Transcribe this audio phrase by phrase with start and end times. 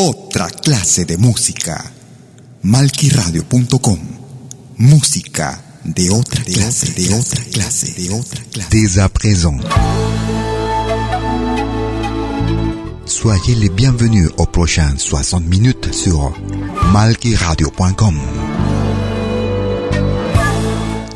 [0.00, 1.92] Otra clase de música.
[2.62, 3.98] Malquiradio.com.
[4.76, 8.70] Música de otra clase, de otra clase, de otra clase.
[8.70, 9.58] Dès à présent.
[13.06, 16.32] Soyez les bienvenus aux prochaines 60 minutes sur
[16.92, 18.20] malquiradio.com.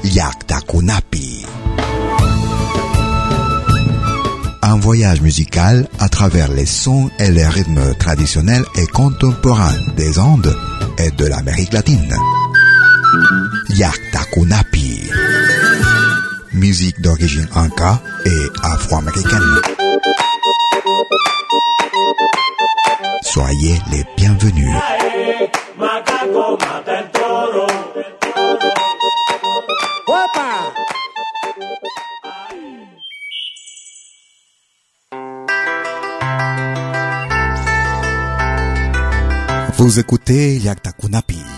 [0.02, 1.51] Yaktakunapi.
[4.72, 10.56] Un voyage musical à travers les sons et les rythmes traditionnels et contemporains des Andes
[10.96, 12.16] et de l'Amérique latine.
[13.68, 15.10] Yaktakunapi.
[16.54, 19.60] Musique d'origine inca et afro-américaine.
[23.24, 24.74] Soyez les bienvenus.
[39.82, 41.51] Vous écoutez Yakta Kunapi.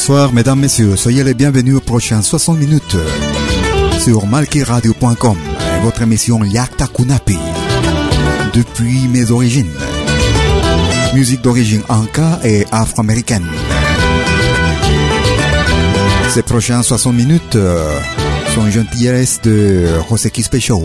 [0.00, 0.96] Bonsoir mesdames, messieurs.
[0.96, 2.96] Soyez les bienvenus aux prochaines 60 minutes
[4.02, 5.36] sur malkiradio.com,
[5.82, 7.36] votre émission Yakta Kunapi,
[8.54, 9.74] depuis mes origines.
[11.12, 13.46] Musique d'origine anka et afro-américaine.
[16.30, 17.58] Ces prochaines 60 minutes
[18.54, 20.80] sont une gentillesse de Joseki Special.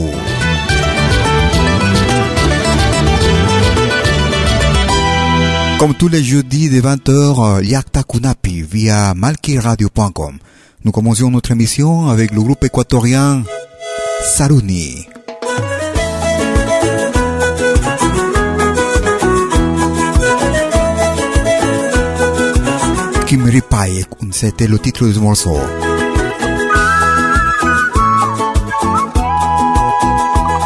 [5.80, 10.38] Comme tous les jeudis de 20h, Yakta Kunapi via malkiradio.com.
[10.86, 13.44] Nous commençons notre émission avec le groupe équatorien
[14.36, 15.06] Saruni.
[23.28, 25.58] Kim Ripai, c'était le titre du morceau.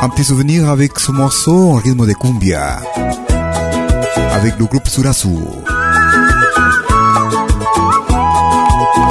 [0.02, 2.80] Un petit souvenir avec ce morceau en rythme de cumbia.
[4.40, 5.28] Avec le groupe Surasu.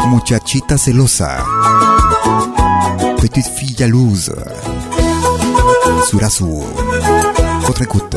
[0.08, 1.44] Muchachita celosa.
[3.20, 4.32] Petite fille jalouse.
[6.08, 6.44] Surasu.
[7.66, 8.16] Votre écoute.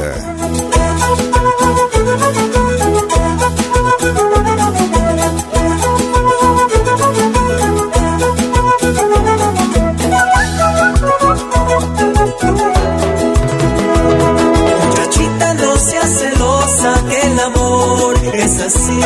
[18.75, 19.00] Así.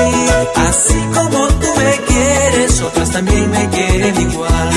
[0.56, 4.70] Así como tú me quieres, otras también me quieren igual.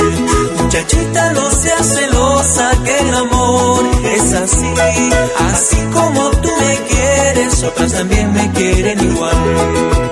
[0.58, 4.74] Muchachita, no seas celosa, que el amor es así.
[5.50, 10.07] Así como tú me quieres, otras también me quieren igual.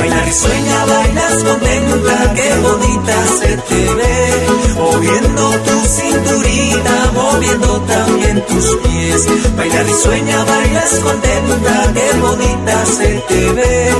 [0.00, 4.46] Bailar sueña, bailas contenta, qué bonita se te ve.
[4.78, 9.26] Moviendo tu cinturita, moviendo también tus pies.
[9.58, 13.90] Bailar y sueña, bailas contenta, qué bonita se te ve.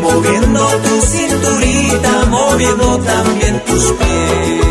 [0.00, 4.67] Moviendo tu cinturita, moviendo también tus pies.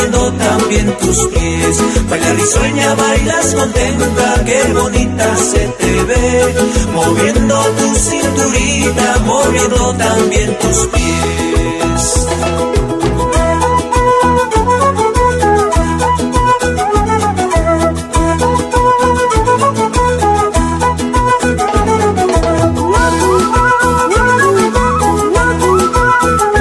[0.00, 2.08] Moviendo también tus pies.
[2.08, 6.54] Bailar y sueña, bailas contenta, qué bonita se te ve.
[6.94, 12.26] Moviendo tu cinturita, moviendo también tus pies.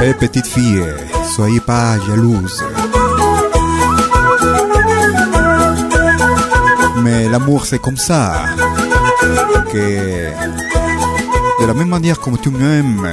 [0.01, 0.95] Eh, petite fille,
[1.35, 2.63] soyez pas jalouse.
[7.09, 8.43] Mais l'amour c'est comme ça.
[9.71, 10.29] Que
[11.59, 13.09] de la même manière comme tu m'aimes,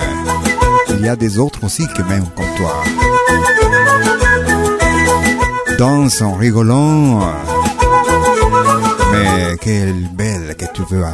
[0.91, 2.75] il y a des autres aussi qui m'aiment comme toi.
[5.79, 7.33] Danse en rigolant.
[9.12, 11.05] Mais quelle belle que tu veux.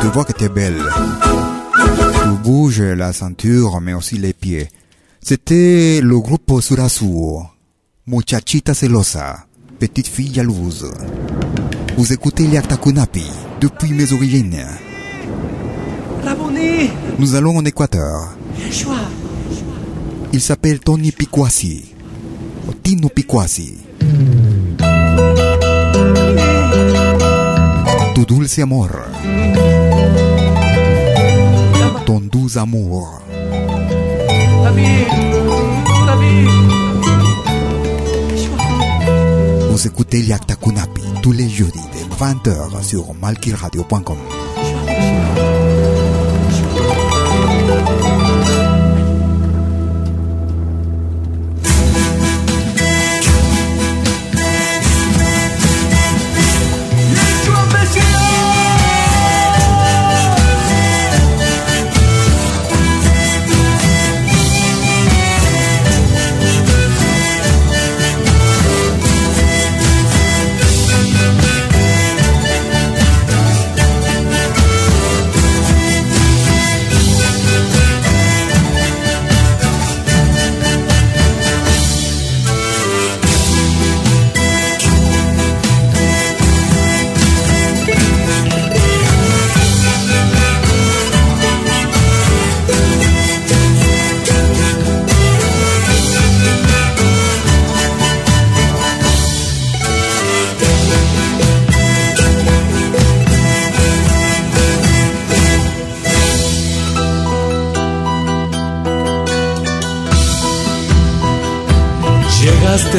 [0.00, 0.82] Tu vois que tu es belle.
[2.22, 4.68] Tu bouges la ceinture, mais aussi les pieds.
[5.20, 7.06] C'était le groupe Surasu.
[8.06, 9.49] Muchachita celosa.
[9.80, 10.92] Petite fille jalouse.
[11.96, 13.24] Vous écoutez Liakta Kunapi
[13.62, 14.66] depuis mes origines.
[17.18, 18.36] Nous allons en Équateur.
[20.34, 21.94] Il s'appelle Tony Piquasi.
[22.82, 23.78] Tino Piquasi.
[28.14, 28.90] Tu dulce amor.
[32.04, 33.22] Ton doux amour.
[39.86, 44.18] Écoutez Liakta Kunapi tous les jeudis de 20h sur malkiradio.com.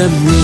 [0.08, 0.41] that.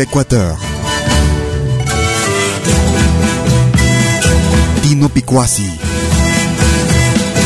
[0.00, 0.56] l'Équateur.
[4.80, 5.70] Tino Piquasi.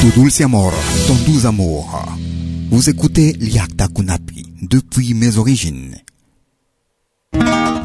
[0.00, 0.72] Tu dulce amor,
[1.08, 2.06] ton doux amour.
[2.70, 5.96] Vous écoutez Liakta Kunapi depuis mes origines.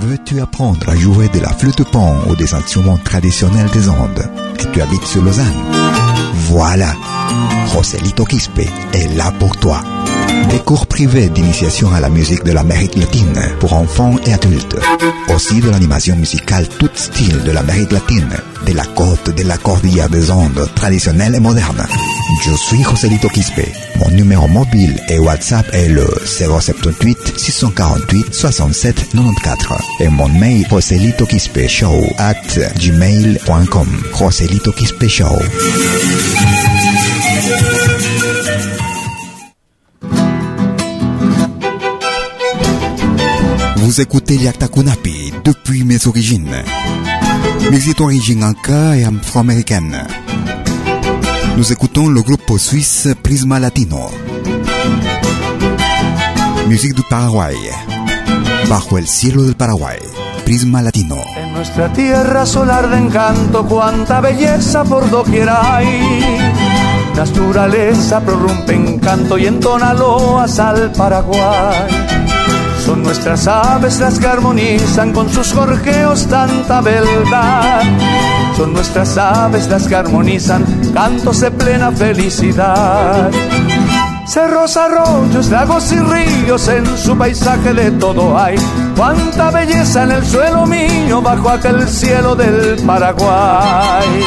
[0.02, 4.30] Veux-tu apprendre à jouer de la flûte pan ou des instruments traditionnels des Andes?
[4.60, 5.64] Et tu habites sur Lausanne?
[6.52, 6.94] Voilà,
[7.74, 9.82] Joselito Quispe est là pour toi.
[10.48, 14.78] Des cours privés d'initiation à la musique de l'Amérique latine pour enfants et adultes.
[15.36, 18.30] Aussi de l'animation musicale tout style de l'Amérique latine,
[18.66, 21.86] de la côte de la cordillère des Andes, traditionnelle et moderne.
[22.46, 23.62] Je suis Joselito Quispe.
[23.98, 31.26] Mon numéro mobile et WhatsApp est le 078 648 67 94 et mon mail Joselito
[31.26, 32.36] Quispe Show at
[32.78, 33.88] gmail.com.
[34.18, 35.38] Joselito Quispe Show.
[43.90, 46.56] Vous écoutez Liakta Kunapi depuis mes origines.
[47.72, 50.06] Mes origines anka et afro-américaines.
[51.58, 54.12] Nous écoutons le groupe suisse Prisma Latino.
[56.68, 57.56] Musique du Paraguay.
[58.70, 59.98] Bajo el cielo del Paraguay.
[60.46, 61.18] Prisma Latino.
[61.36, 66.46] En nuestra tierra solar de encanto, cuánta belleza por doquier hay.
[67.16, 72.19] Naturaleza prorrumpe encanto y entona loas al Paraguay.
[72.90, 77.84] Son nuestras aves las que armonizan con sus gorjeos tanta beldad.
[78.58, 83.30] Son nuestras aves las que armonizan cantos de plena felicidad.
[84.26, 88.56] Cerros, arroyos, lagos y ríos, en su paisaje de todo hay.
[88.98, 94.24] Cuánta belleza en el suelo mío, bajo aquel cielo del Paraguay.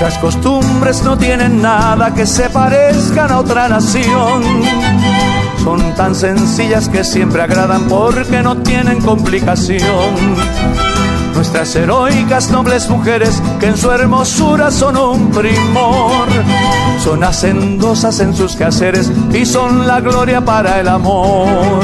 [0.00, 4.42] Nuestras costumbres no tienen nada que se parezcan a otra nación.
[5.62, 10.14] Son tan sencillas que siempre agradan porque no tienen complicación.
[11.34, 16.28] Nuestras heroicas nobles mujeres que en su hermosura son un primor.
[17.04, 21.76] Son hacendosas en sus quehaceres y son la gloria para el amor.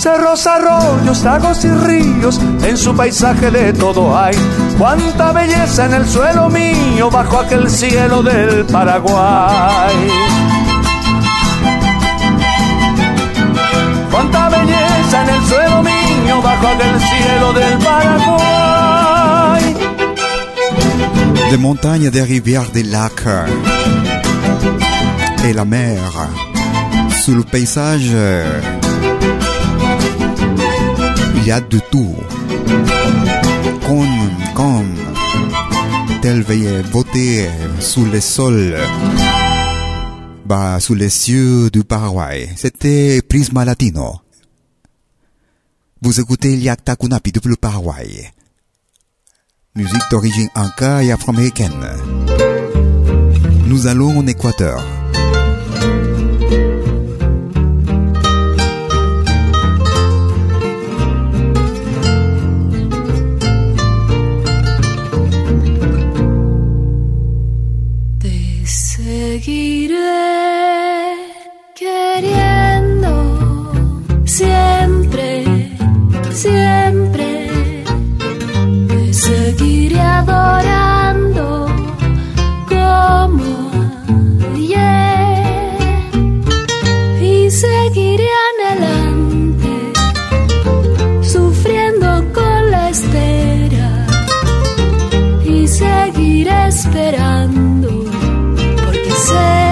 [0.00, 4.36] Cerros, arroyos, lagos y ríos, en su paisaje de todo hay.
[4.78, 9.96] Cuánta belleza en el suelo mío, bajo aquel cielo del Paraguay.
[14.10, 18.56] Cuánta belleza en el suelo mío, bajo aquel cielo del Paraguay.
[21.50, 23.26] Des montagnes, des rivières, des lacs
[25.44, 26.00] et la mer.
[27.22, 28.12] Sous le paysage,
[31.36, 32.16] il y a de tout.
[33.86, 34.25] Comme,
[36.26, 38.76] tel veille voter sous le sol,
[40.44, 42.48] bah, sous les cieux du Paraguay.
[42.56, 44.22] C'était Prisma Latino.
[46.02, 48.32] Vous écoutez Liakta Kunapi depuis le Paraguay.
[49.76, 51.86] Musique d'origine inca et afro-américaine.
[53.66, 54.84] Nous allons en Équateur.
[71.74, 73.12] Queriendo
[74.24, 75.44] siempre,
[76.30, 77.84] siempre.
[78.88, 81.66] Te seguiré adorando
[82.68, 83.70] como
[84.54, 85.76] ayer
[87.22, 89.72] y seguiré adelante,
[91.22, 94.06] sufriendo con la espera
[95.44, 97.88] y seguiré esperando
[98.84, 99.65] porque sé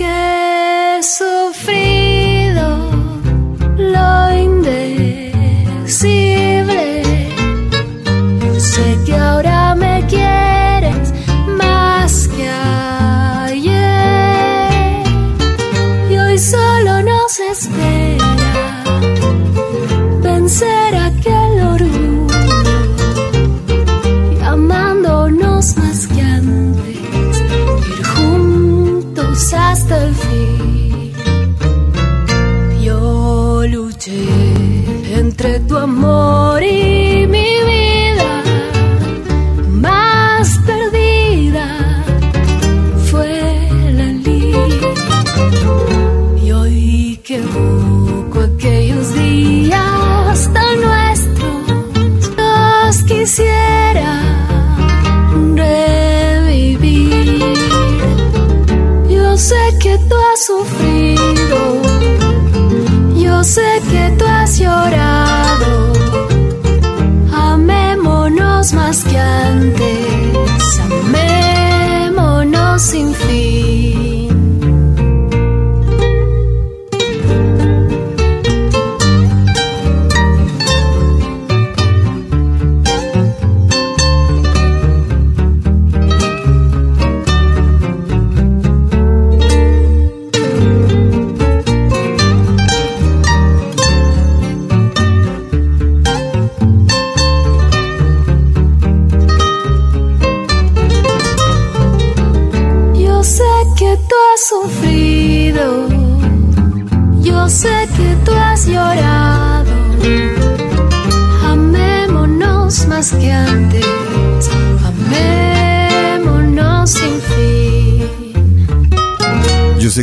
[0.00, 2.64] que he sufrido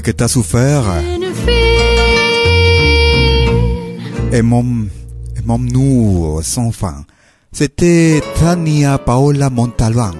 [0.08, 0.86] que t'as souffert.
[0.86, 1.04] Fin.
[4.32, 4.88] Aimons,
[5.36, 7.06] aimons-nous sans fin.
[7.52, 10.14] C'était Tania Paola Montalban.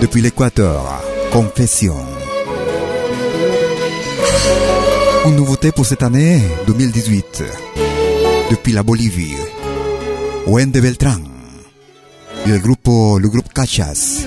[0.00, 1.02] Depuis l'Équateur,
[1.34, 1.96] Confession.
[5.26, 7.44] Une nouveauté pour cette année 2018.
[8.50, 9.36] Depuis la Bolivie.
[10.46, 11.24] Wende Beltrán.
[12.46, 14.26] Y el grupo, el grupo Cachas.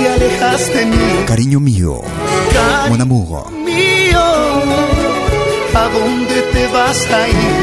[0.00, 1.24] Te alejas de mí?
[1.26, 2.00] Cariño mío.
[2.88, 3.50] Mon amour.
[3.52, 4.24] mío,
[5.82, 7.56] ¿a dónde te vas a ir?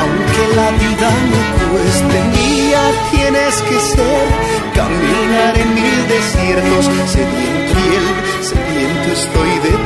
[0.00, 4.26] Aunque la vida me cueste, mía tienes que ser.
[4.74, 8.04] Caminar en mil desiertos, sediento piel,
[8.50, 9.72] sediento estoy de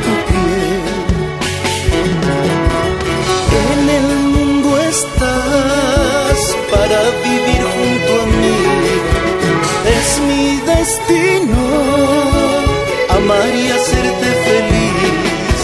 [11.07, 11.63] destino
[13.09, 15.59] amar y hacerte feliz.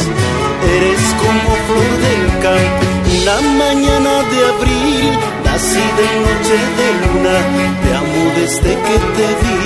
[0.76, 2.84] Eres como flor del campo,
[3.22, 5.06] una mañana de abril,
[5.46, 7.38] nacida en noche de luna.
[7.84, 9.62] Te amo desde que te vi,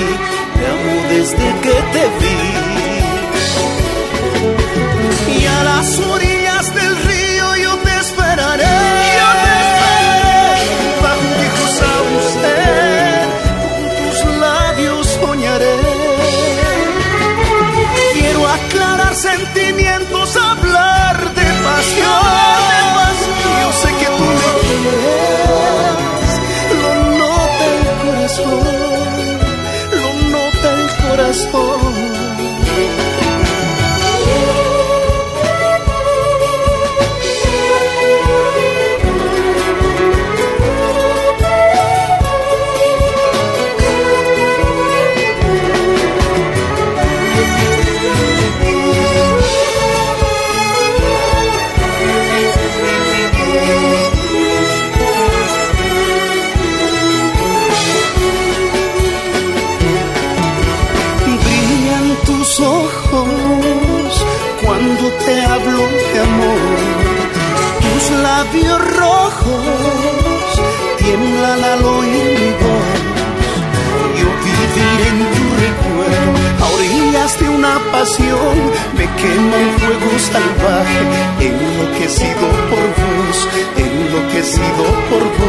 [0.57, 2.39] te amo desde que te vi.
[5.37, 5.87] Y a las
[31.51, 32.10] for
[82.11, 83.47] enloquecido por vos,
[83.77, 85.40] enloquecido por vos.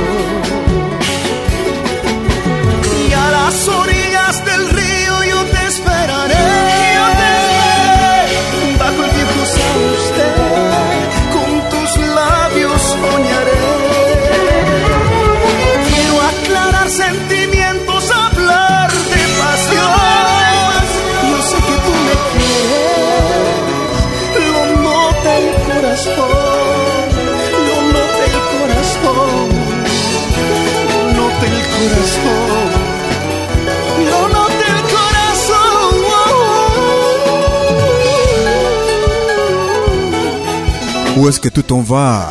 [41.22, 42.30] Où est-ce que tu t'en vas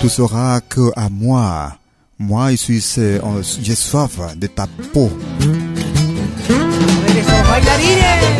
[0.00, 1.76] Tu sauras que à moi,
[2.18, 3.20] moi je suis, euh,
[3.62, 5.08] j'ai soif de ta peau.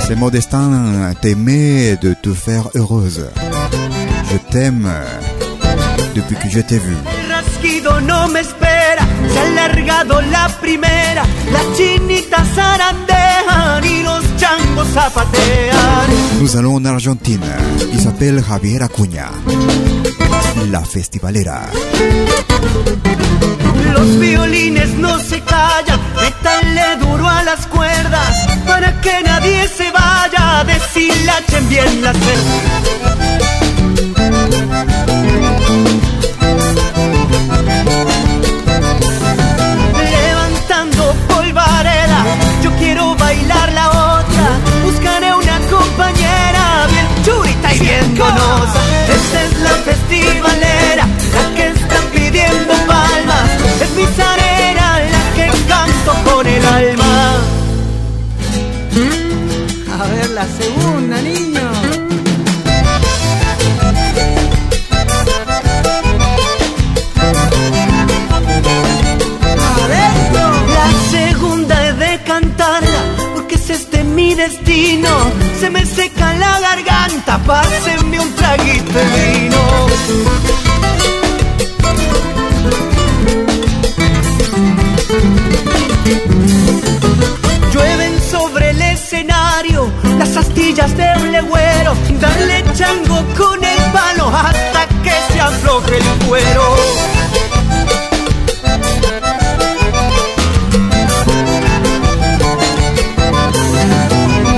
[0.05, 3.29] C'est mon destin t'aimer, de te faire heureuse.
[4.33, 4.91] Je t'aime
[6.17, 6.97] depuis que je t'ai vu.
[7.29, 7.41] La
[14.75, 16.41] changos zapatean.
[16.41, 17.45] Nous allons en Argentine.
[17.93, 19.31] Il s'appelle Javier Acuña.
[20.71, 21.63] La festivalera.
[23.93, 30.65] Los violines no se callan, métanle duro a las cuerdas, para que nadie se vaya,
[30.65, 33.54] deshilachen bien las Levantando
[60.45, 61.63] la segunda, niño.
[70.79, 73.03] La segunda he de cantarla
[73.35, 75.09] porque es este mi destino.
[75.61, 79.05] se me seca la garganta, pásenme un traguito de
[79.39, 80.74] vino.
[90.77, 96.27] Las astillas de un legüero, dale chango con el palo hasta que se afloje el
[96.27, 96.77] cuero.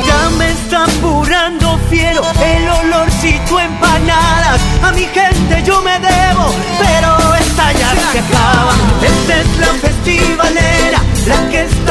[0.06, 4.60] Ya me está apurando fiero el olorcito empanadas.
[4.82, 8.72] A mi gente yo me debo, pero esta ya se acaba.
[9.02, 11.85] Esta es la festivalera, la que está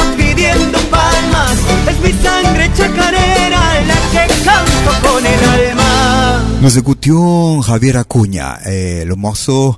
[4.86, 6.60] canto con el alma.
[6.62, 9.78] Nous écoutions Javier Acuña et le morceau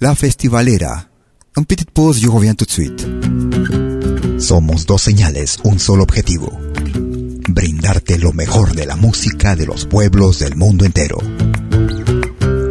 [0.00, 1.06] La Festivalera.
[1.56, 3.06] Une petite pause, je reviens tout de suite.
[4.38, 6.50] Somos dos señales, un solo objetivo.
[7.48, 11.18] Brindarte lo mejor de la música de los pueblos del mundo entero.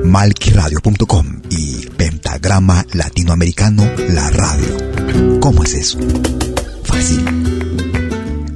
[0.04, 5.40] Malquiradio.com y Pentagrama Latinoamericano La Radio.
[5.40, 6.00] ¿Cómo es eso?
[6.84, 7.43] Fácil.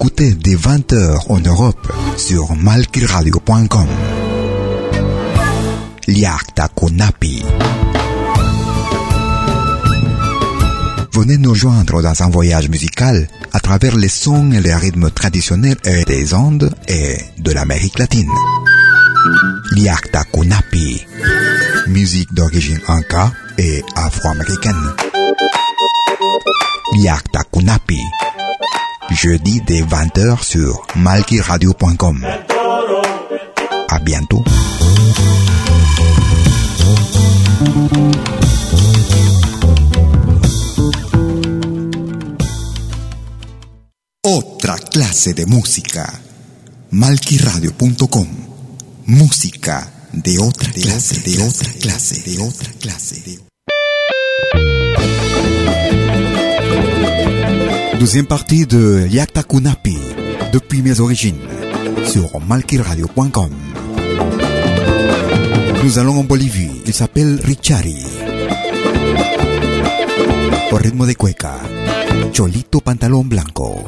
[0.00, 3.88] Écoutez dès 20h en Europe sur malkiradio.com.
[6.06, 6.68] Liakta.
[11.12, 15.76] Venez nous joindre dans un voyage musical à travers les sons et les rythmes traditionnels
[16.06, 18.30] des Andes et de l'Amérique latine.
[19.72, 20.22] Liakta.
[21.88, 24.92] Musique d'origine inca et afro-américaine.
[27.02, 27.98] Liakta Kunapi.
[29.10, 32.26] Jeudi dès 20h sur malkiradio.com.
[33.88, 34.44] À bientôt.
[44.24, 46.06] Otra clase de música.
[46.90, 48.26] Malkiradio.com.
[49.06, 53.40] Música de otra clase, de otra clase, de otra clase.
[57.98, 59.98] Deuxième partie de Yakta Kunapi,
[60.52, 61.40] depuis mes origines,
[62.06, 63.50] sur malkiradio.com.
[65.82, 68.04] Nous allons en Bolivie, il s'appelle Richari.
[70.70, 71.56] Au rythme de cueca,
[72.32, 73.84] Cholito Pantalón Blanco.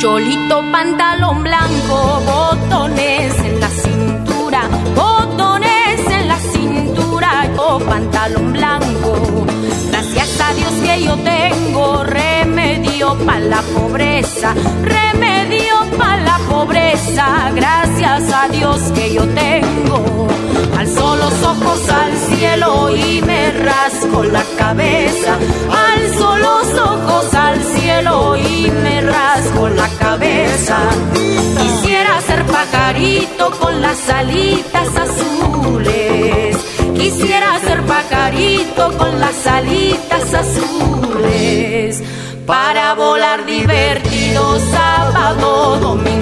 [0.00, 4.62] Cholito, pantalón blanco, botones en la cintura,
[4.96, 9.46] botones en la cintura, yo pantalón blanco.
[9.90, 12.04] Gracias a Dios que yo tengo
[13.00, 17.50] remedio para la pobreza, remedio para la pobreza.
[17.54, 20.28] Gracias a Dios que yo tengo.
[20.78, 25.38] Alzo los ojos al cielo y me rasco la cabeza.
[25.94, 30.78] Alzo los ojos al cielo y me rasco la cabeza.
[31.58, 36.56] Quisiera ser pajarito con las alitas azules.
[36.94, 42.02] Quisiera ser pajarito con las alitas azules.
[42.50, 46.19] Para volar divertido sábado, domingo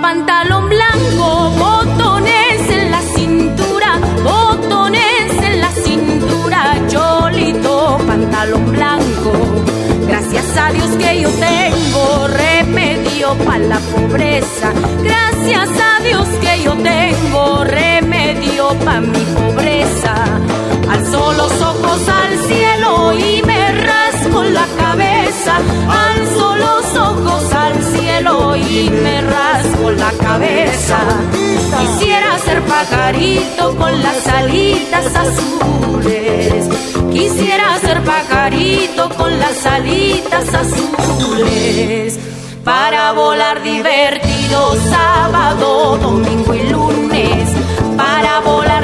[0.00, 9.32] pantalón blanco, botones en la cintura, botones en la cintura, cholito, pantalón blanco.
[10.06, 14.72] Gracias a Dios que yo tengo remedio para la pobreza.
[15.02, 20.14] Gracias a Dios que yo tengo remedio para mi pobreza.
[20.90, 25.56] Alzo los ojos al cielo y me rasco la cabeza.
[25.88, 27.57] Alzo los ojos al
[28.18, 30.98] cielo y me rasco la cabeza.
[31.80, 36.68] Quisiera ser pajarito con las alitas azules.
[37.12, 42.18] Quisiera ser pajarito con las alitas azules.
[42.64, 47.48] Para volar divertido sábado, domingo y lunes.
[47.96, 48.77] Para volar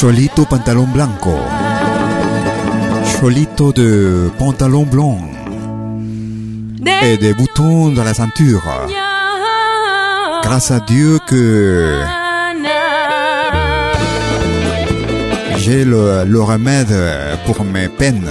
[0.00, 1.34] Cholito pantalon blanco.
[3.04, 5.18] Cholito de pantalon blanc
[7.02, 8.62] et des boutons dans la ceinture.
[10.42, 12.00] Grâce à Dieu que
[15.58, 16.96] j'ai le, le remède
[17.44, 18.30] pour mes peines.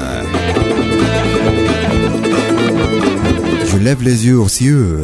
[3.72, 5.04] Je lève les yeux aux cieux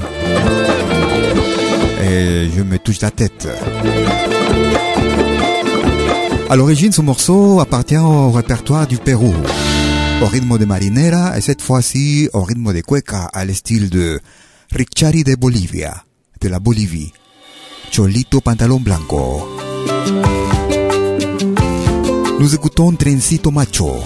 [2.02, 3.48] et je me touche la tête.
[6.48, 9.34] À l'origine, ce morceau appartient au répertoire du Pérou,
[10.22, 14.20] au rythme de marinera et cette fois-ci au rythme de cueca à style de
[14.72, 16.04] Richari de Bolivia,
[16.42, 17.12] de la Bolivie.
[17.92, 19.48] Cholito Pantalón Blanco.
[22.40, 24.04] Nous écoutons Trencito Macho.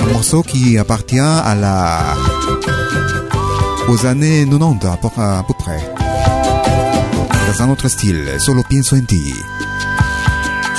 [0.00, 2.14] Un morceau qui appartient à la...
[3.88, 5.95] aux années 90 à peu, à peu près.
[7.46, 9.32] Dans un autre style, solo pienso en ti.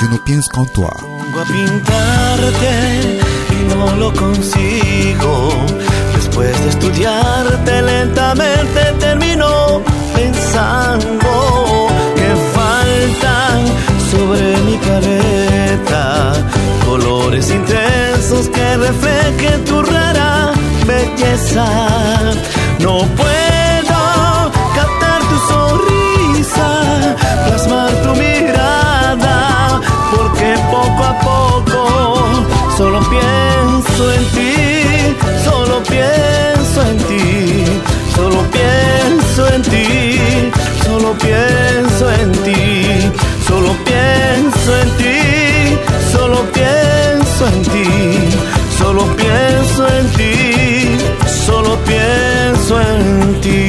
[0.00, 0.90] Je no pienso qu'en toi.
[1.00, 3.18] Pongo a pintarte
[3.50, 5.50] y no lo consigo.
[6.14, 9.82] Después de estudiarte lentamente termino
[10.14, 13.66] pensando que faltan
[14.10, 16.34] sobre mi careta
[16.84, 20.52] colores intensos que reflejen tu rara
[20.86, 21.66] belleza.
[22.80, 23.57] No puedo
[32.78, 34.54] solo pienso en ti,
[35.44, 37.24] solo pienso en ti,
[38.14, 40.52] solo pienso en ti,
[40.84, 43.10] solo pienso en ti,
[43.48, 45.18] solo pienso en ti,
[46.12, 47.88] solo pienso en ti,
[48.78, 50.34] solo pienso en ti,
[51.46, 53.60] solo pienso en ti.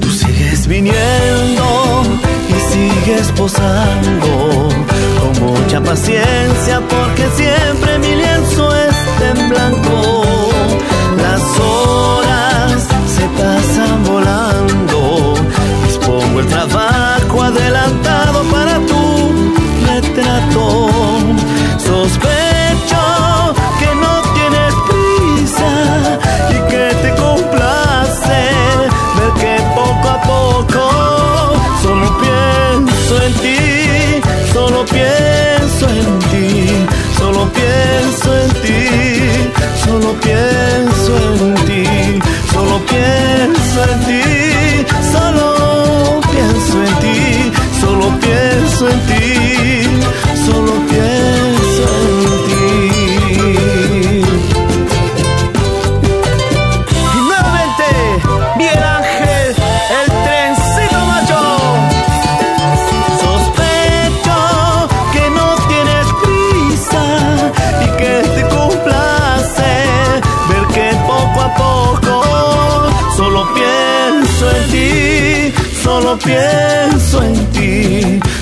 [0.00, 2.02] Tú sigues viniendo
[2.50, 4.89] y sigues posando
[5.70, 10.24] mucha paciencia porque siempre mi lienzo es en blanco.
[11.16, 15.34] Las horas se pasan volando.
[15.86, 18.29] Dispongo el trabajo adelantado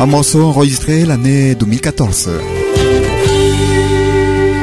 [0.00, 2.30] Un morceau enregistré l'année 2014.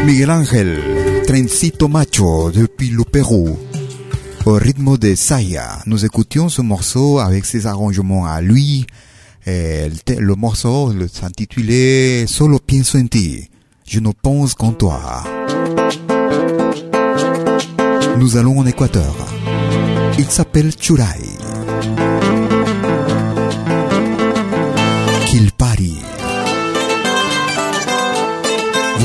[0.04, 0.80] Miguel Ángel,
[1.28, 3.56] Trencito Macho depuis le Pérou.
[4.48, 8.88] Au rythme de Saya, nous écoutions ce morceau avec ses arrangements à lui.
[9.46, 13.52] Le, morceau s'intitulait Solo pienso en.
[13.88, 15.24] Je ne pense qu'en toi.
[18.18, 19.14] Nous allons en Équateur.
[20.18, 21.38] Il s'appelle Churay.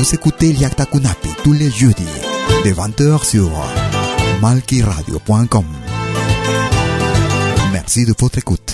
[0.03, 2.03] Vous écoutez Liakta Kunapi tous les jeudis
[2.65, 3.49] de 20h sur
[4.41, 5.65] malkiradio.com.
[7.71, 8.72] Merci de votre écoute.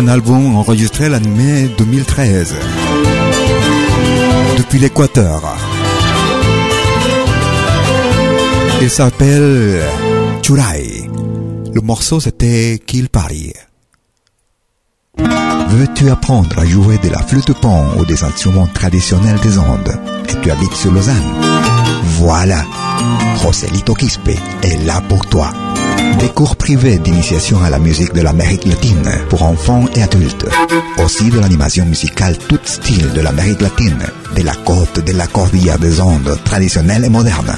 [0.00, 2.54] Un album enregistré l'année 2013
[4.56, 5.42] depuis l'Équateur.
[8.80, 9.82] Il s'appelle
[10.42, 11.06] Churai.
[11.74, 13.52] Le morceau c'était Kill Paris.
[15.18, 20.00] Veux-tu apprendre à jouer de la flûte pan ou des instruments traditionnels des Andes?
[20.30, 21.30] Et tu habites sur Lausanne?
[22.04, 22.64] Voilà,
[23.42, 24.30] Joselito Quispe
[24.62, 25.52] est là pour toi.
[26.18, 30.46] Des cours privés d'initiation à la musique de l'Amérique latine pour enfants et adultes.
[31.04, 33.98] Aussi de l'animation musicale tout style de l'Amérique latine,
[34.36, 37.54] de la côte de la cordillère des Andes, traditionnelle et moderne.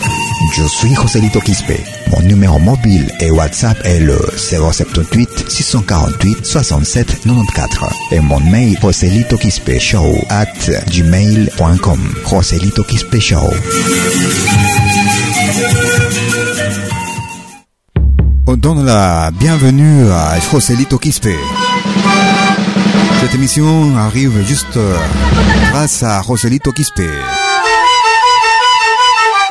[0.57, 1.73] Je suis Joselito Quispe.
[2.13, 10.25] Mon numéro mobile et WhatsApp est le 078 648 67 94 et mon mail joselitoquispeshow
[10.29, 10.47] at
[10.91, 13.51] gmail.com Joselito Quispe Show.
[18.53, 21.31] On donne la bienvenue à Joselito Quispe.
[23.23, 24.95] Cette émission arrive juste euh,
[25.71, 27.01] grâce à Joselito Quispe.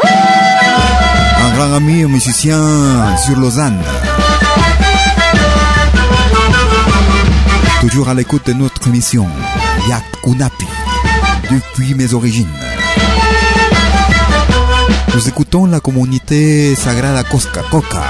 [0.04, 3.82] Un grand ami musicien sur Lausanne.
[7.82, 9.28] Toujours à l'écoute de notre émission,
[9.89, 10.68] Yak Kunapi,
[11.49, 12.54] depuis mes origines.
[15.16, 18.04] Nous écoutons la communauté Sagrada Cosca Coca.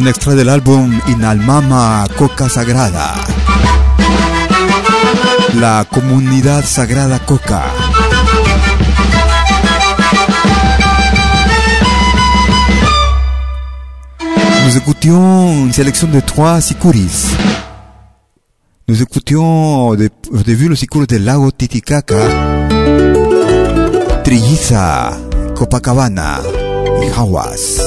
[0.00, 3.16] Un extrait de l'album Inalmama Coca Sagrada.
[5.60, 7.64] La comunidad sagrada Coca.
[14.64, 17.36] Nous écoutions une sélection de trois sicuris.
[18.88, 22.16] Nous écoutions au début le sicuro de Lago Titicaca,
[24.24, 25.10] Trilliza,
[25.54, 26.40] Copacabana
[27.02, 27.82] y Hawas.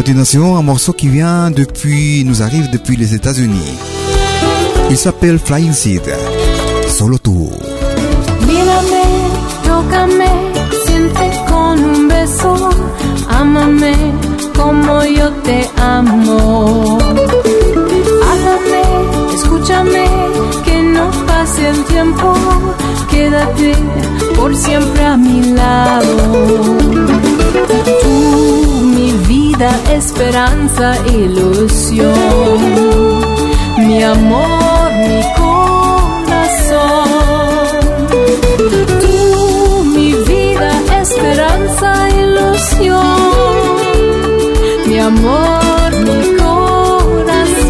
[0.00, 3.76] Continuation, un morceau qui vient depuis, nous arrive depuis les États-Unis.
[4.88, 6.00] Il s'appelle Flying Seed.
[6.88, 7.50] Solo tú.
[8.46, 9.04] Mírame,
[9.62, 10.30] tócame,
[10.86, 12.70] siente con un beso,
[13.28, 13.94] ámame
[14.56, 16.98] como yo te amo.
[18.28, 18.82] Háblame,
[19.34, 20.06] escúchame,
[20.64, 22.32] que no pase el tiempo,
[23.10, 23.74] quédate
[24.34, 26.70] por siempre a mi lado.
[29.60, 32.16] Esperanza, ilusión,
[33.76, 37.08] mi amor, mi corazón.
[39.02, 40.70] Tú, mi vida,
[41.02, 42.96] esperanza, ilusión,
[44.86, 47.60] mi amor, mi corazón.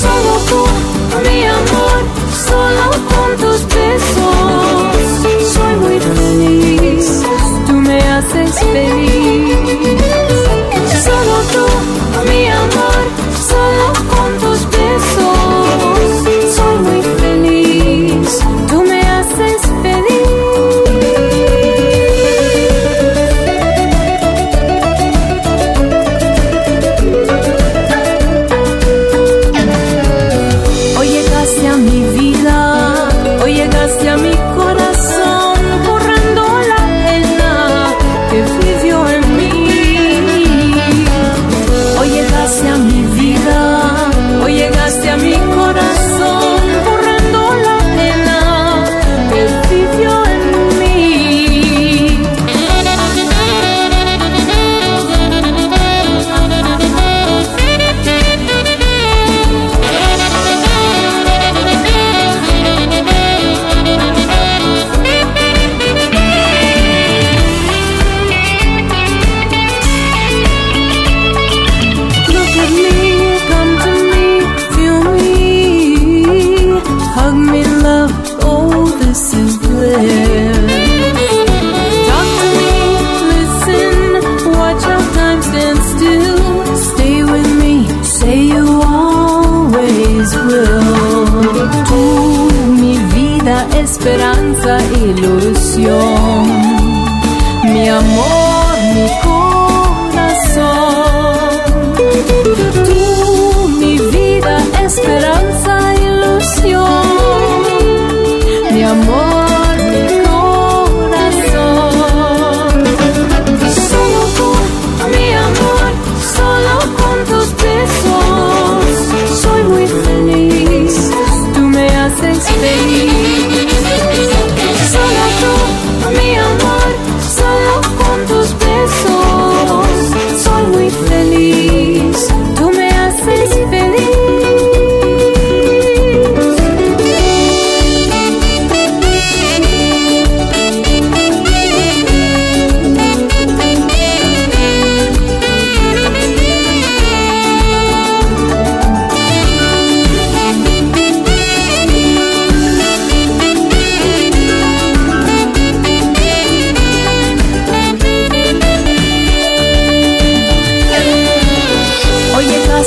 [0.00, 0.62] Solo tú,
[1.28, 2.00] mi amor,
[2.46, 4.94] solo con tus besos,
[5.52, 7.06] soy muy feliz,
[7.66, 9.17] tú me haces feliz.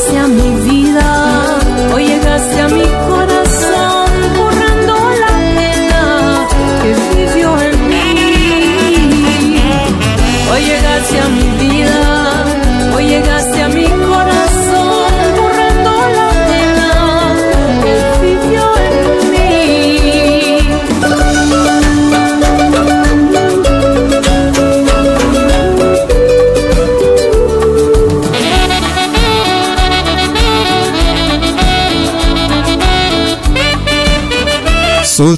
[0.02, 0.51] 想你。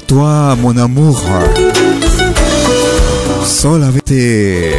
[0.00, 1.20] Toi, mon amour.
[3.44, 4.72] Seul avec tes,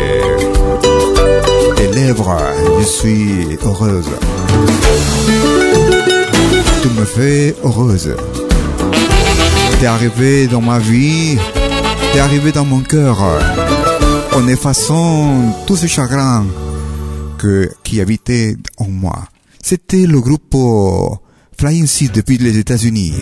[1.94, 2.38] lèvres,
[2.80, 4.10] je suis heureuse.
[6.82, 8.16] Tu me fais heureuse.
[9.80, 11.38] T'es arrivé dans ma vie,
[12.12, 13.18] t'es arrivé dans mon cœur.
[14.34, 16.46] en effaçant tout ce chagrin
[17.38, 19.30] que, qui habitait en moi.
[19.64, 20.58] C'était le groupe
[21.58, 23.14] Flying Seed depuis les États-Unis.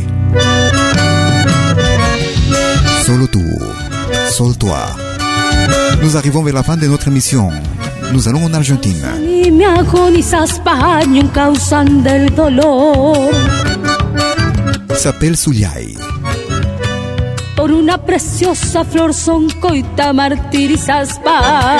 [3.05, 3.41] Solo tú,
[4.31, 4.79] solo toi.
[6.01, 7.49] Nous arrivons vers la fin de notre émission.
[8.11, 9.05] Nous allons en Argentine.
[9.45, 13.31] Y me agonizas paño causan del dolor
[14.95, 15.95] S'appelle Suliay.
[17.55, 21.77] por una preciosa flor son coita martirizas pa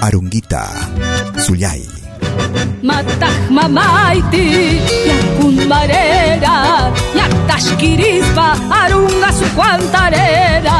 [0.00, 0.64] Arunguita.
[1.38, 1.82] Suliay.
[2.88, 4.44] Mataj mamaiti
[5.10, 6.56] yakun marera
[7.18, 8.46] yaktashkirispa
[8.80, 10.78] arunga su cuantarera.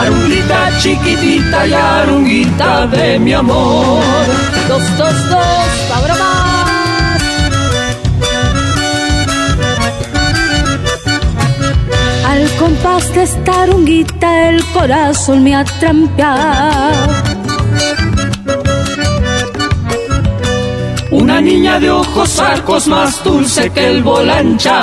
[0.00, 4.26] Arunguita chiquitita y arunguita de mi amor.
[4.68, 7.22] dos dos dos ahora más.
[12.30, 17.29] Al compás de esta arunguita el corazón me ha trampeado
[21.42, 24.78] Niña de ojos arcos más dulce que el volancha.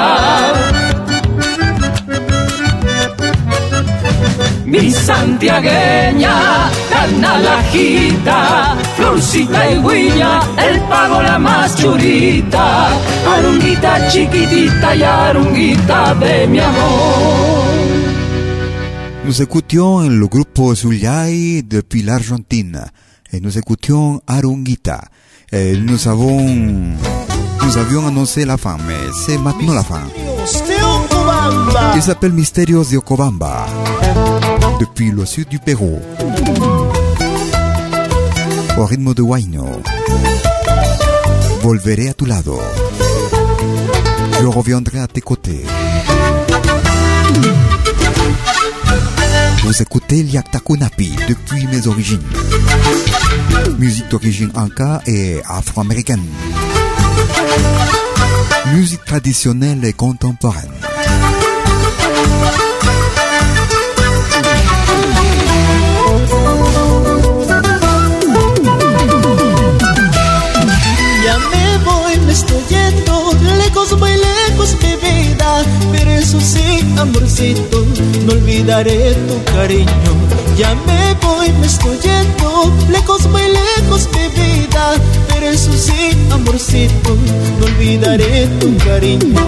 [4.66, 12.89] Mi santiagueña, tan alajita, florcita y guiña, el pago la más churita,
[13.36, 17.68] arunguita chiquitita y arunguita de mi amor.
[19.26, 22.86] Nous écoutions le groupe Zuliay depuis l'Argentine
[23.32, 25.01] et nous écoutions Arunguita.
[25.54, 30.02] Et nous avons, nous avions annoncé la fin, mais c'est maintenant la fin.
[31.95, 33.66] Il s'appelle Mysterios de Ocobamba
[34.80, 36.02] depuis le sud du Pérou.
[38.78, 39.82] Au rythme de Huayno.
[41.62, 42.60] Volveré a tu lado.
[44.41, 45.66] Je reviendrai à tes côtés.
[49.64, 52.22] Vous écoutez Liaktakunapi depuis mes origines.
[53.78, 56.24] Musique d'origine anka et afro-américaine.
[58.74, 60.72] Musique traditionnelle et contemporaine.
[76.28, 77.86] Eso sí, amorcito,
[78.25, 80.11] no olvidaré tu cariño.
[80.57, 84.95] Ya me voy, me estoy yendo, lejos muy lejos mi vida,
[85.30, 87.15] pero eso sí, amorcito,
[87.59, 89.39] no olvidaré tu cariño.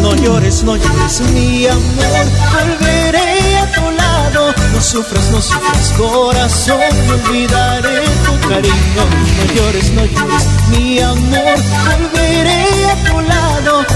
[0.00, 4.54] No llores, no llores, mi amor, volveré a tu lado.
[4.72, 9.04] No sufras, no sufras, corazón, no olvidaré tu cariño.
[9.36, 13.93] No llores, no llores, mi amor, volveré a tu lado.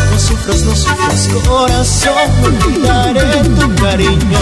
[0.48, 1.28] Sufras,
[1.74, 1.84] no
[3.60, 4.38] tu cariño.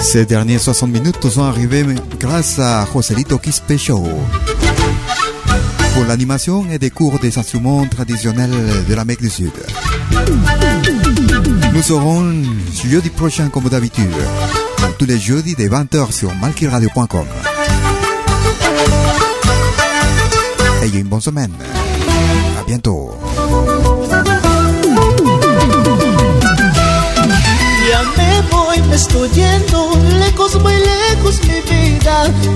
[0.00, 1.84] Ces derniers 60 minutes sont arrivés
[2.18, 3.74] grâce à Joselito Quispe.
[6.06, 8.50] L'animation et des cours des instruments traditionnels
[8.88, 9.52] de l'Amérique du Sud.
[11.72, 12.42] Nous serons
[12.84, 14.10] jeudi prochain comme d'habitude,
[14.98, 17.26] tous les jeudis des 20h sur malkiradio.com.
[20.82, 21.52] Ayez une bonne semaine.
[22.58, 23.14] À bientôt.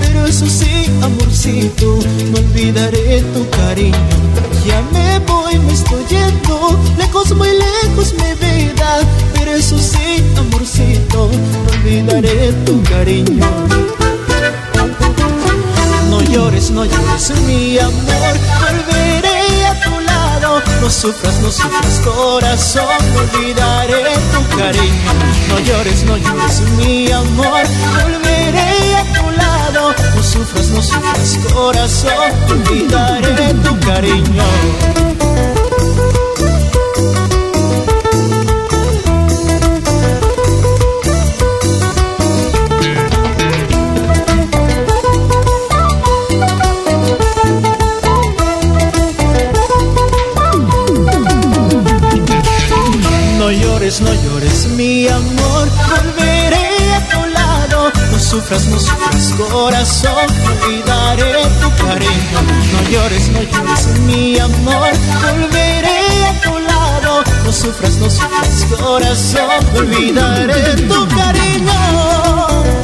[0.01, 1.99] Pero eso sí, amorcito,
[2.31, 3.99] no olvidaré tu cariño.
[4.67, 9.01] Ya me voy, me estoy yendo, lejos, muy lejos mi vida,
[9.35, 13.47] pero eso sí, amorcito, no olvidaré tu cariño.
[16.09, 18.37] No llores, no llores, mi amor,
[20.81, 22.85] No sufras, no sufras, corazón,
[23.19, 25.13] olvidaré tu cariño.
[25.49, 27.63] No llores, no llores, mi amor,
[27.95, 29.95] volveré a tu lado.
[30.15, 35.64] No sufras, no sufras, corazón, olvidaré tu cariño.
[58.45, 62.39] Sufras, no sufras, corazón, olvidaré tu cariño.
[62.73, 64.91] No llores, no llores, mi amor,
[65.23, 67.25] volveré a tu lado.
[67.43, 72.84] No sufras, no sufras, corazón, olvidaré tu cariño.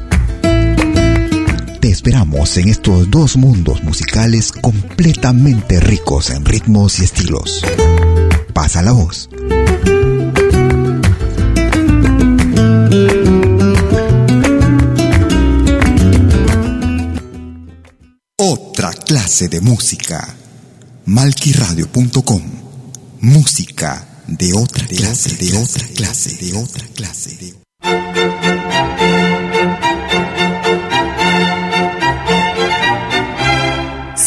[1.91, 7.65] Esperamos en estos dos mundos musicales completamente ricos en ritmos y estilos.
[8.53, 9.29] Pasa la voz.
[18.37, 20.33] Otra clase de música.
[21.07, 22.41] Malquiradio.com.
[23.19, 27.35] Música de otra clase, de otra clase, de otra clase.
[27.35, 27.60] De...